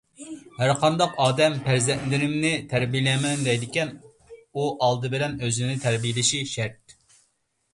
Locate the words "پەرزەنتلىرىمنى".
1.67-2.53